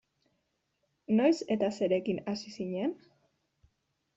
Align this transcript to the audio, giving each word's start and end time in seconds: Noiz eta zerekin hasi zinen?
Noiz 1.19 1.35
eta 1.57 1.69
zerekin 1.75 2.23
hasi 2.33 2.55
zinen? 2.57 2.97